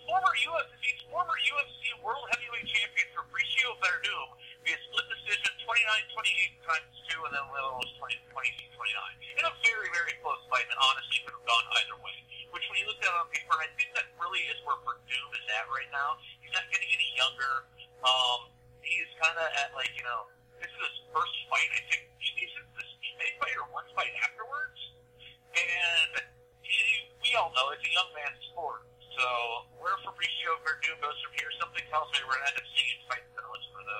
[0.06, 4.28] Former UFC, former UFC World Heavyweight Champion Fabricio Werdum
[4.62, 9.42] via split decision, 29-28 times two, and then the other one was 20, 29.
[9.42, 12.16] In a very, very close fight, and honestly could have gone either way.
[12.54, 15.28] Which, when you look at it on paper, I think that really is where Werdum
[15.32, 16.20] is at right now.
[16.44, 17.66] He's not getting any younger.
[18.04, 20.28] Um, he's kind of at like you know,
[21.12, 21.70] first fight.
[21.76, 24.80] I think in this MMA fight or one fight afterwards,
[25.54, 26.12] and
[26.64, 26.76] he,
[27.22, 28.88] we all know it's a young man's sport.
[29.14, 29.26] So
[29.78, 32.98] where Fabricio Werdum goes from here, something tells me we're going to end up seeing
[33.06, 33.98] fight Village for the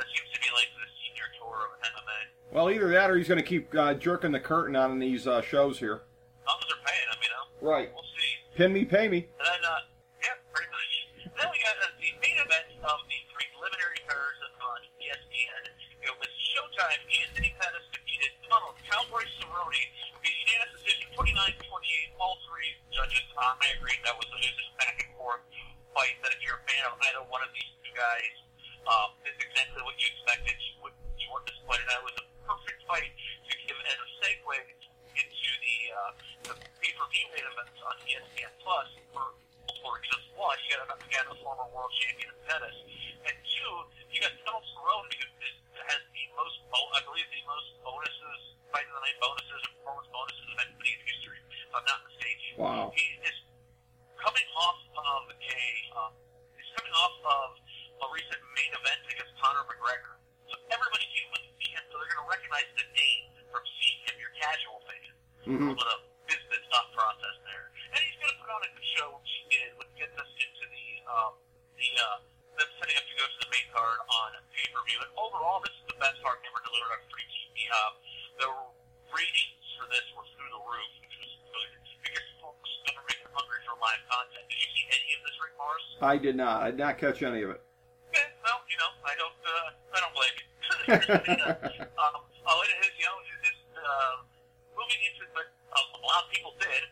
[0.00, 2.20] that seems to be like the senior tour of MMA.
[2.52, 5.40] Well, either that or he's going to keep uh, jerking the curtain on these uh,
[5.42, 6.04] shows here.
[6.40, 7.44] As long as they're paying him, you know.
[7.60, 7.88] Right.
[7.92, 8.32] We'll see.
[8.56, 9.28] Pin me, pay me.
[9.40, 9.85] And then, uh,
[23.46, 25.42] uh, I agree, that was, it was a back and forth
[25.94, 26.18] fight.
[26.26, 28.34] That if you're a fan of either one of these two guys,
[28.90, 30.54] um, it's exactly what you expected.
[30.58, 31.86] You, would, you weren't disappointed.
[31.86, 34.56] That was a perfect fight to give as a segue
[35.16, 36.10] into the uh,
[36.50, 39.24] the pay-per-view main events on ESPN Plus for
[39.66, 40.24] multiple reasons.
[40.36, 42.76] One, you got again a former world champion in Pettis,
[43.30, 43.72] and two,
[44.12, 45.56] you got Donald Cerrone who is,
[45.88, 49.72] has the most, bo- I believe, the most bonuses, fight of the night bonuses and
[49.80, 51.40] performance bonuses of anybody's history.
[51.40, 52.50] If I'm not mistaken.
[52.60, 52.92] Wow.
[52.92, 53.36] He is
[54.20, 55.64] coming off of a
[55.96, 56.12] um,
[56.60, 57.48] he's coming off of
[58.04, 60.20] a recent main event against Conor McGregor.
[60.52, 63.98] So everybody came to see him, so they're going to recognize the name from seeing
[64.04, 64.14] him.
[64.20, 65.00] Your casual fan,
[65.46, 65.52] Mhm.
[65.52, 68.70] a little bit of business thought process there, and he's going to put on a
[68.74, 71.32] good show, which he did, which gets us into the um,
[71.78, 72.16] the uh,
[72.58, 74.98] them setting up to go to the main card on pay per view.
[75.06, 77.54] And overall, this is the best card ever delivered on free TV.
[77.70, 77.92] Um,
[78.42, 78.48] the
[79.14, 81.70] ratings for this were through the roof, which was good
[82.02, 84.44] because folks are making hungry for live content.
[84.50, 85.86] Did you see any of this, Rick Morris?
[86.02, 86.60] I did not.
[86.60, 87.60] I did not catch any of it.
[88.12, 90.46] Yeah, well, you know, I don't, uh, I don't blame you.
[91.96, 94.14] um, oh, it is, you know, it is uh,
[94.76, 96.82] moving into, but a, a lot of people did,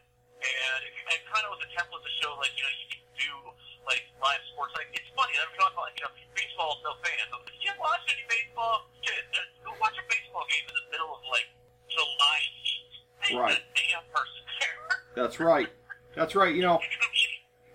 [0.40, 3.04] and it, it kind of was a template to show, like, you know, you can
[3.20, 3.32] do
[3.84, 4.72] like live sports.
[4.80, 5.36] Like, it's funny.
[5.36, 7.28] I'm talking about, like, you know, baseball no fans.
[7.28, 8.88] I'm like, you watch any baseball?
[9.04, 9.28] Shit,
[9.60, 11.52] go watch a baseball game in the middle of like
[11.92, 12.40] July.
[13.28, 13.60] Ain't Right.
[13.76, 14.76] damn person there.
[15.16, 15.68] That's right.
[16.16, 16.52] That's right.
[16.52, 16.80] You know,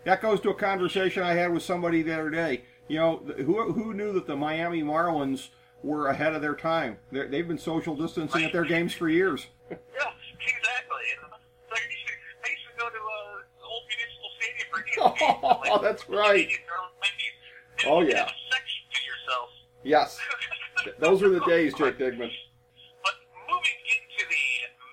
[0.06, 2.64] that goes to a conversation I had with somebody the other day.
[2.88, 5.50] You know, who who knew that the Miami Marlins
[5.84, 6.98] were ahead of their time?
[7.12, 9.48] They're, they've been social distancing at their games for years.
[9.70, 9.78] Yeah,
[10.42, 11.06] exactly.
[11.22, 11.38] Uh,
[11.70, 15.60] like, I used to, I used to go to uh, old municipal stadium for games.
[15.70, 16.50] Oh, that's right.
[17.86, 18.26] Oh, yeah.
[18.26, 19.50] Have a section to yourself.
[19.84, 20.18] Yes,
[21.00, 22.32] those were the days, Jake Digman.
[23.04, 23.16] But
[23.48, 24.46] moving into the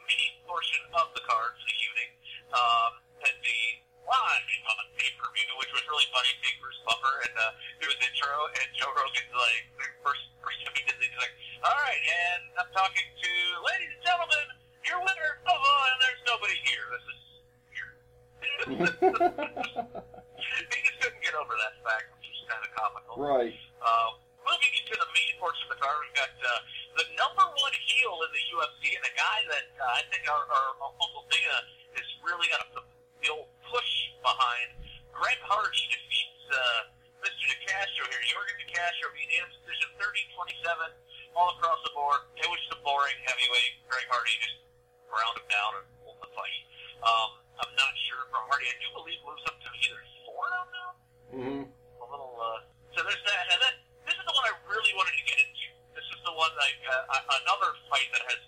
[0.06, 2.10] main portion of the card for the evening,
[2.52, 2.92] um,
[3.26, 3.58] and the
[4.06, 6.78] live on pay-per-view, which was really funny, seeing Bruce
[7.36, 7.52] Uh,
[7.84, 9.68] do his intro, and Joe Rogan's like,
[10.00, 11.36] first, first time he did this, he's like,
[11.68, 14.56] all right, and I'm talking to, ladies and gentlemen,
[14.88, 16.88] your winner, oh, oh, and there's nobody here.
[16.96, 17.20] This is
[17.68, 17.92] weird.
[20.72, 23.20] he just couldn't get over that fact, which was kind of comical.
[23.20, 23.52] right.
[23.84, 26.48] Uh, moving into the main portion of the card, we've got uh,
[27.02, 30.46] the number one heel in the UFC and a guy that uh, I think our,
[30.48, 31.68] our, Uncle Dana
[32.00, 32.88] is really going to put
[33.20, 33.92] the old push
[34.24, 34.72] behind.
[35.12, 36.95] Greg Hardy defeats uh.
[37.66, 38.22] DeCastro here.
[38.30, 42.22] Yorgan De Castro being unanimous decision 30-27 all across the board.
[42.38, 43.82] It was just a boring heavyweight.
[43.90, 44.62] Greg Hardy just
[45.10, 46.62] ground him down and won the fight.
[47.02, 48.70] Um, I'm not sure from Hardy.
[48.70, 50.90] I do believe moves up to either four now.
[51.34, 52.38] hmm A little.
[52.38, 53.74] Uh, so there's that, and then
[54.06, 55.66] this is the one I really wanted to get into.
[55.98, 58.40] This is the one like uh, another fight that has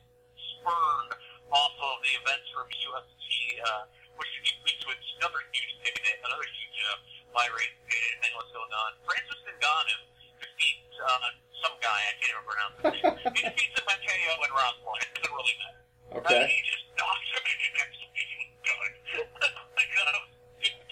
[0.54, 1.12] spurned
[1.50, 3.26] off of the events from UFC,
[3.66, 3.82] uh,
[4.14, 4.30] which
[4.62, 6.96] leads to another huge payday, another huge uh,
[7.34, 8.90] buy rate payday thing what's going on.
[9.04, 10.00] Francis Ngannou
[10.40, 11.28] defeats uh,
[11.64, 13.34] some guy I can't even pronounce his name.
[13.36, 14.98] he defeats him by KO in round one.
[15.02, 15.82] It doesn't really matter.
[16.24, 16.40] Okay.
[16.40, 18.30] Uh, he just knocks him in the next week.
[18.64, 18.92] Good.
[19.76, 20.18] like, uh,
[20.60, 20.84] didn't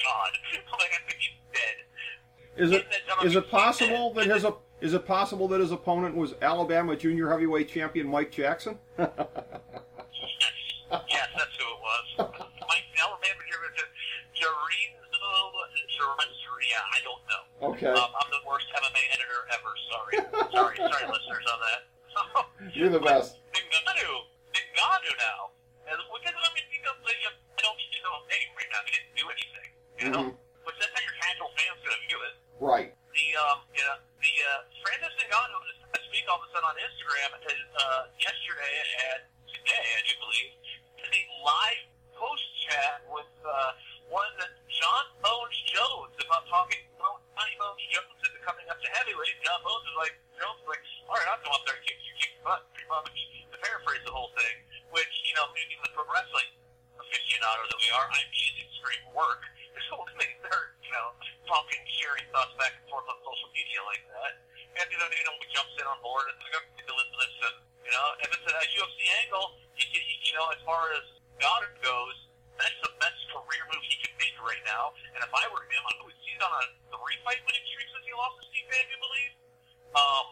[2.57, 4.45] Is it And then, I is mean, it possible that his
[4.81, 8.79] is it possible that his opponent was Alabama junior heavyweight champion Mike Jackson?
[33.27, 35.59] The um, you know, the uh, Francis Ngannou
[35.91, 40.55] this week all of a sudden on Instagram uh, yesterday and today, I do believe,
[41.03, 41.83] is a live
[42.15, 43.75] post chat with uh,
[44.15, 44.31] one
[44.71, 49.43] Jon Bones Jones about talking about Tiny Bones Jones into coming up to heavyweight.
[49.43, 51.99] Jon Bones is like Jones is like, all right, I'll come up there and kick
[52.07, 53.11] you, kick your butt, pretty much.
[53.11, 54.55] To paraphrase the whole thing,
[54.95, 56.55] which you know, maybe the pro wrestling
[56.95, 59.43] aficionado that we are, I'm using straight work.
[59.91, 61.15] So many they're, you know,
[61.47, 64.33] talking, sharing thoughts back and forth on social media like that.
[64.77, 66.37] And, you know, you jumps in on board and
[67.17, 70.93] this and, you know, if it's a UFC angle, you, you, you know, as far
[70.93, 71.05] as
[71.41, 72.17] Goddard goes,
[72.61, 74.93] that's the best career move he can make right now.
[75.17, 78.05] And if I were him, I would see on a three fight winning streak since
[78.05, 79.33] he lost to Stipe Van, I believe.
[79.97, 80.27] Um,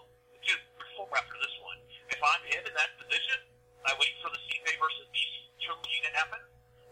[0.44, 1.81] just before after this one.
[2.12, 3.38] If I'm him in that position,
[3.85, 6.40] I wait for the Stipe versus DC trilogy to happen.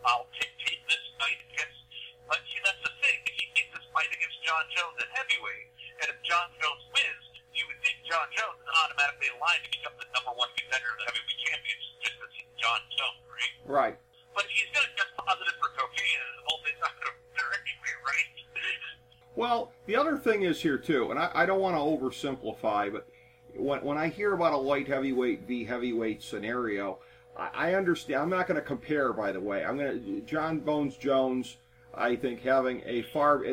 [0.09, 1.81] I'll take, take this fight against.
[2.29, 3.19] But see, that's the thing.
[3.29, 5.69] If you take this fight against Jon Jones at heavyweight,
[6.05, 7.25] and if Jon Jones wins,
[7.57, 11.01] you would think Jon Jones is automatically aligned to become the number one contender of
[11.01, 13.55] the heavyweight champions just because he's Jon Jones, right?
[13.65, 13.97] Right.
[14.37, 17.17] But if he's going to test positive for cocaine, the whole thing's not going to
[17.33, 18.29] there anyway, right?
[19.41, 23.09] Well, the other thing is here too, and I, I don't want to oversimplify, but
[23.57, 27.01] when when I hear about a light heavyweight v heavyweight scenario,
[27.33, 28.21] I, I understand.
[28.21, 29.65] I'm not going to compare, by the way.
[29.65, 31.57] I'm going to Jon Bones Jones.
[31.95, 33.45] I think having a far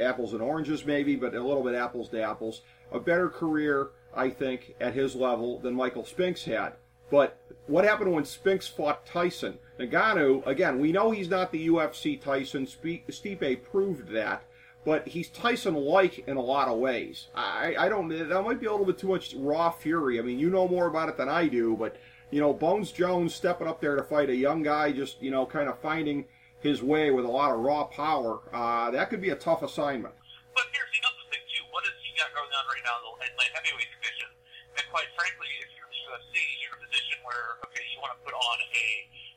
[0.00, 4.30] apples and oranges maybe, but a little bit apples to apples, a better career I
[4.30, 6.74] think at his level than Michael Spinks had.
[7.10, 9.58] But what happened when Spinks fought Tyson?
[9.78, 12.66] Ngannou, again, we know he's not the UFC Tyson.
[12.66, 14.44] Stipe proved that
[14.84, 17.28] but he's Tyson-like in a lot of ways.
[17.34, 18.08] I, I don't.
[18.08, 20.18] That might be a little bit too much raw fury.
[20.18, 21.96] I mean, you know more about it than I do, but
[22.30, 25.46] you know, Bones Jones stepping up there to fight a young guy, just you know,
[25.46, 26.24] kind of finding
[26.62, 28.40] his way with a lot of raw power.
[28.54, 30.14] Uh, that could be a tough assignment.
[30.54, 31.66] But here's the other thing too.
[31.74, 34.30] What has he got going on right now in the heavyweight division?
[34.78, 38.14] And quite frankly, if you're the UFC, you're in a position where okay, you want
[38.14, 38.86] to put on a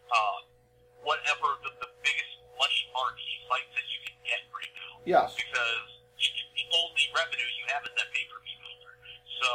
[0.06, 0.38] uh,
[1.02, 4.94] whatever the, the biggest much marquee fight that you can get right now.
[5.04, 5.34] Yes.
[5.34, 5.90] Because
[6.22, 8.94] the only revenue you have is that pay per view holder.
[9.42, 9.50] So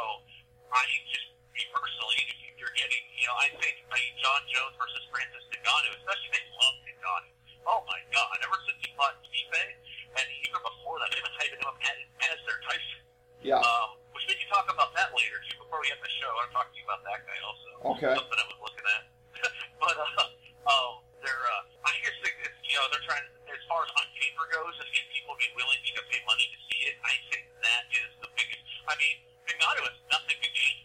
[0.74, 4.74] I just me personally, if you're getting, you know, I think I mean, Jon Jones
[4.80, 7.34] versus Francis Ngannou, especially they love Ngannou.
[7.68, 8.34] Oh my God!
[8.40, 9.64] Ever since he fought Stipe,
[10.16, 11.98] and even before that, they've been hyping him up as,
[12.32, 13.00] as their Tyson.
[13.50, 13.58] Yeah.
[13.58, 15.58] Um, which we can talk about that later too.
[15.58, 17.70] Before we end the show, I'm talking to you about that guy also.
[17.98, 18.14] Okay.
[18.14, 19.02] Something I was looking at.
[19.82, 23.82] but uh, um, they're uh, I just think that you know they're trying as far
[23.82, 26.96] as on paper goes, and if people be willing to pay money to see it,
[27.02, 28.62] I think that is the biggest.
[28.86, 29.16] I mean,
[29.50, 30.76] Ngannou has nothing to gain.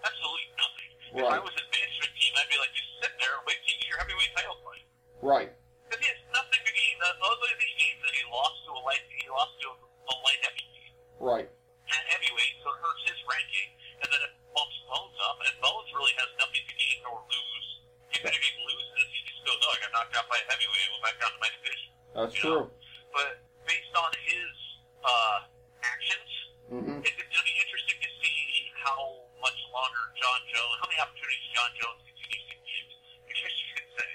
[0.00, 0.90] Absolutely nothing.
[1.12, 1.44] If I Right.
[1.44, 4.00] was a management team, I'd be like, just sit there and wait to get your
[4.00, 4.84] heavyweight title fight.
[5.20, 5.50] Right.
[5.88, 6.94] Because he has nothing to gain.
[7.04, 9.04] The only thing he gains is that he lost to a light.
[9.12, 11.48] He lost to a, a light heavyweight Right.
[11.48, 13.68] at heavyweight, so it hurts his ranking,
[14.04, 17.68] and then it bumps Bones up, and Bones really has nothing to gain nor lose.
[18.18, 20.84] Even if he loses, he just goes, oh, I got knocked out by a heavyweight,
[20.84, 21.90] I went back down to my division.
[22.12, 22.60] That's you true.
[22.68, 22.74] know?
[23.14, 23.30] But
[23.64, 24.52] based on his
[25.06, 25.36] uh,
[25.86, 26.30] actions,
[26.68, 28.40] hmm it, it'll be interesting to see
[28.84, 32.84] how much longer Jon Jones, how many opportunities Jon Jones continues to get.
[33.28, 34.08] Because you could say,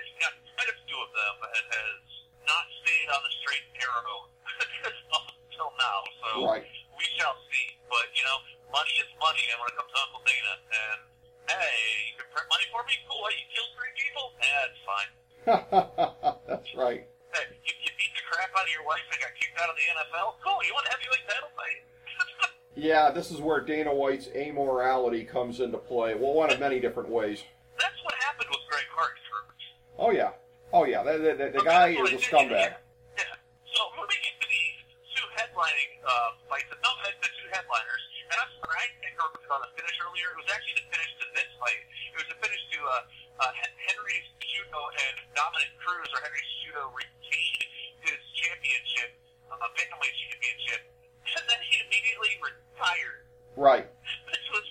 [0.00, 2.04] it's got quite a few of them and has
[2.48, 4.18] not stayed on the straight and narrow
[5.16, 5.98] up until now.
[6.20, 6.66] So Right.
[6.98, 7.66] we shall see.
[7.88, 8.38] But, you know,
[8.74, 11.00] money is money, and when it comes to Uncle Dana, and
[11.46, 11.78] hey,
[12.10, 12.94] you can print money for me?
[13.06, 13.22] Cool.
[13.30, 14.24] Hey, you killed three people?
[14.42, 15.10] Yeah, it's fine.
[16.50, 17.06] That's right.
[17.30, 19.78] Hey, you, you beat the crap out of your wife and got kicked out of
[19.78, 20.42] the NFL?
[20.42, 20.58] Cool.
[20.66, 21.80] You want a heavyweight title fight?
[22.74, 26.18] Yeah, this is where Dana White's amorality comes into play.
[26.18, 27.38] Well, one of many different ways.
[27.78, 29.20] That's what happened with Greg Hardy.
[29.94, 30.34] Oh yeah.
[30.74, 31.06] Oh yeah.
[31.06, 32.74] The, the, the, the guy is a scumbag.
[32.74, 32.82] Yeah.
[33.14, 33.34] yeah.
[33.70, 34.78] So moving into these
[35.14, 39.26] two headlining uh, fights, no, uh, the two headliners, and I'm sorry, I think I
[39.30, 40.34] was on the finish earlier.
[40.34, 41.78] It was actually the finish to this fight.
[41.78, 42.78] It was the finish to
[43.38, 47.64] uh, uh, Henry Cejudo and Dominick Cruz, or Henry Cejudo retained
[48.04, 49.10] his championship,
[49.50, 50.80] uh, bantamweight championship,
[51.34, 53.26] and then he immediately retired.
[53.56, 53.86] Right.
[54.34, 54.66] This was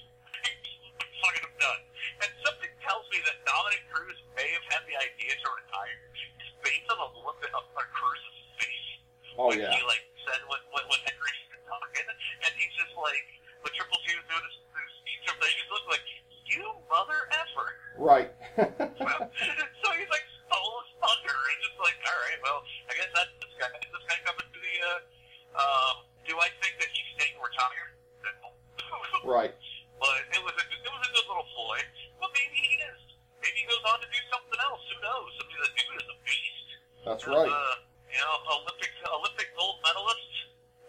[1.24, 1.82] fucking done.
[2.20, 6.56] And something tells me that Dominick Cruz may have had the idea to retire just
[6.60, 8.90] based on the look of Cruz's face.
[9.40, 9.72] Oh when yeah.
[9.72, 11.24] He like said when when, when Henry
[13.74, 15.50] Triple C was doing his, his speech over there.
[15.50, 16.06] He just looked like,
[16.46, 17.68] you mother effer.
[17.98, 18.30] Right.
[19.82, 23.34] so he's like stole his thunder and just like, all right, well, I guess that's
[23.42, 23.70] this guy.
[23.74, 24.76] This guy coming to the.
[24.78, 25.00] Uh,
[25.54, 25.96] um,
[26.26, 27.94] do I think that he's staying retired?
[28.24, 28.50] No.
[29.36, 29.54] right.
[29.98, 31.82] But it was a it was a good little ploy.
[32.22, 33.02] But maybe he is.
[33.42, 34.82] Maybe he goes on to do something else.
[34.86, 35.32] Who knows?
[35.34, 36.68] I mean, the dude is a beast.
[37.10, 37.50] That's He's, right.
[37.50, 37.76] Uh,
[38.10, 40.34] you know, Olympic Olympic gold medalist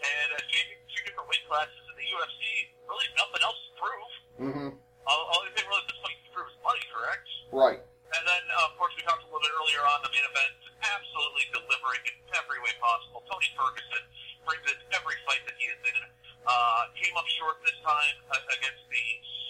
[0.05, 2.41] and uh, champion two different weight classes in the UFC.
[2.85, 4.12] Really, nothing else to prove.
[4.35, 4.70] Mm-hmm.
[5.05, 7.29] All, all he really at this point to prove is money, correct?
[7.53, 7.81] Right.
[8.14, 10.55] And then, uh, of course, we talked a little bit earlier on the main event,
[10.87, 13.27] absolutely delivering in every way possible.
[13.27, 14.05] Tony Ferguson
[14.47, 16.03] brings in every fight that he is in.
[16.45, 19.07] Uh, came up short this time uh, against the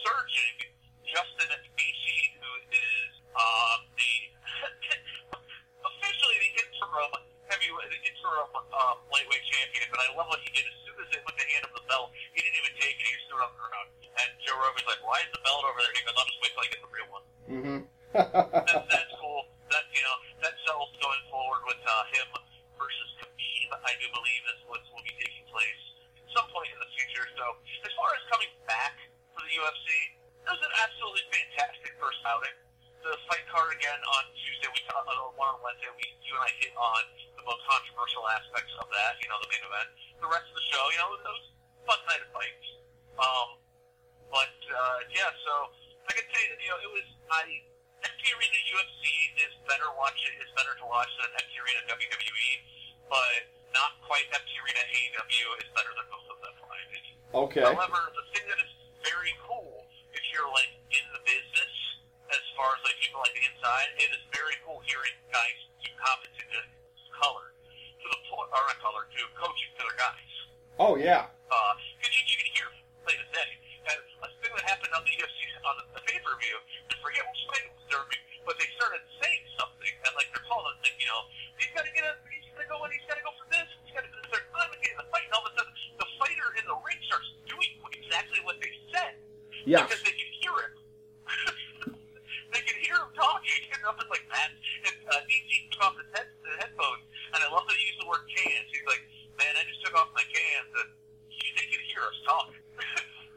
[0.07, 0.71] surging
[1.05, 4.15] Justin Gaethje, who is um, the
[5.91, 7.13] officially the interim
[7.51, 9.87] heavyweight, the interim um, lightweight champion.
[9.93, 11.85] But I love what he did as soon as they went to hand him the
[11.87, 12.11] belt.
[12.33, 13.89] He didn't even take it; he just threw it on the ground.
[14.15, 16.53] And Joe Rogan's like, "Why is the belt over there?" He goes, "I'll just wait
[16.55, 17.79] till I get the real one." Mm-hmm.
[18.15, 19.43] that's, that's cool.
[19.71, 22.29] That you know that sells going forward with uh, him
[22.79, 23.69] versus Khabib.
[23.85, 25.83] I do believe that's what will be taking place
[26.19, 27.27] at some point in the future.
[27.37, 27.45] So
[27.85, 28.97] as far as coming back
[29.35, 29.87] for the UFC,
[30.47, 32.57] it was an absolutely fantastic first outing.
[33.03, 34.73] The fight card again on Tuesday.
[34.73, 35.93] We talked uh, one on Wednesday.
[35.93, 37.05] We you and I hit on
[37.37, 39.21] the most controversial aspects of that.
[39.21, 39.89] You know the main event.
[40.25, 41.37] The rest of the show, you know, it was a
[41.85, 42.69] fun night of fights.
[43.21, 43.49] Um,
[44.33, 45.53] but uh, yeah, so
[46.09, 47.45] I can say that you know it was I.
[48.05, 49.05] FT Arena UFC
[49.49, 52.53] is better watch is better to watch than FT Arena WWE,
[53.09, 56.77] but not quite FT Arena AEW is better than both of them, my.
[57.49, 57.65] Okay.
[57.65, 58.73] However, the thing that is
[59.09, 61.05] very cool if you're like in
[62.35, 65.91] as far as like people like the inside, it is very cool hearing guys do
[65.99, 66.61] commenting to
[67.15, 67.55] color
[68.03, 70.35] to the point, or not color to coaching to their guys
[70.79, 71.31] Oh yeah.
[71.31, 72.69] Uh, because you, you can hear
[73.07, 73.51] plain as day.
[73.87, 76.57] And a thing that happened on the UFC on the, the pay per view,
[76.91, 80.43] I forget which fight it was during, but they started saying something, and like they're
[80.51, 81.21] calling it, like, you know,
[81.61, 83.47] he's got to get a, he's got to go, and he's got to go for
[83.55, 86.49] this, he's got to start commentating the fight, and all of a sudden the fighter
[86.59, 89.15] in the ring starts doing exactly what they said.
[89.65, 89.87] Yes.
[89.87, 90.04] Because